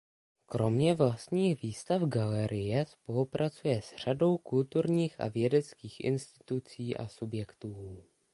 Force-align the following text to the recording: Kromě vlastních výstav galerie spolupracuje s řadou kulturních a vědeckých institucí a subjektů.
Kromě 0.45 0.93
vlastních 0.95 1.61
výstav 1.61 2.01
galerie 2.01 2.85
spolupracuje 2.85 3.81
s 3.81 3.95
řadou 3.97 4.37
kulturních 4.37 5.21
a 5.21 5.27
vědeckých 5.27 5.99
institucí 5.99 6.97
a 6.97 7.07
subjektů. 7.07 8.03